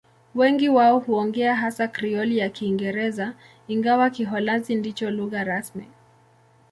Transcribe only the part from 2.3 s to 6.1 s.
ya Kiingereza, ingawa Kiholanzi ndicho lugha rasmi.